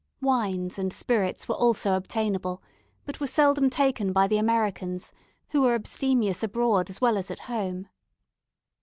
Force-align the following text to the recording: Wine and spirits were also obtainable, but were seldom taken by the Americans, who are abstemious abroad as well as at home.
Wine 0.19 0.71
and 0.79 0.91
spirits 0.91 1.47
were 1.47 1.53
also 1.53 1.93
obtainable, 1.93 2.63
but 3.05 3.19
were 3.19 3.27
seldom 3.27 3.69
taken 3.69 4.11
by 4.11 4.25
the 4.25 4.39
Americans, 4.39 5.13
who 5.49 5.63
are 5.67 5.75
abstemious 5.75 6.41
abroad 6.41 6.89
as 6.89 6.99
well 6.99 7.17
as 7.19 7.29
at 7.29 7.41
home. 7.41 7.87